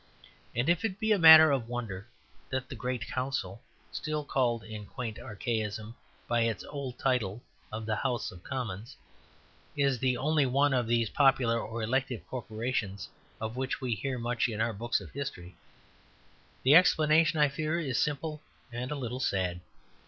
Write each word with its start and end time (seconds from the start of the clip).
And 0.55 0.67
if 0.67 0.83
it 0.83 0.99
be 0.99 1.11
a 1.11 1.19
matter 1.19 1.51
of 1.51 1.69
wonder 1.69 2.07
that 2.49 2.69
the 2.69 2.75
great 2.75 3.05
council 3.07 3.61
(still 3.91 4.25
called 4.25 4.63
in 4.63 4.87
quaint 4.87 5.19
archaism 5.19 5.93
by 6.27 6.41
its 6.41 6.63
old 6.63 6.97
title 6.97 7.43
of 7.71 7.85
the 7.85 7.97
House 7.97 8.31
of 8.31 8.41
Commons) 8.43 8.95
is 9.77 9.99
the 9.99 10.17
only 10.17 10.47
one 10.47 10.73
of 10.73 10.87
these 10.87 11.11
popular 11.11 11.59
or 11.61 11.83
elective 11.83 12.25
corporations 12.29 13.09
of 13.39 13.55
which 13.55 13.79
we 13.79 13.93
hear 13.93 14.17
much 14.17 14.47
in 14.49 14.59
our 14.59 14.73
books 14.73 15.01
of 15.01 15.11
history, 15.11 15.55
the 16.63 16.73
explanation, 16.73 17.37
I 17.39 17.49
fear, 17.49 17.79
is 17.79 17.99
simple 17.99 18.41
and 18.71 18.89
a 18.89 18.95
little 18.95 19.19
sad. 19.19 19.59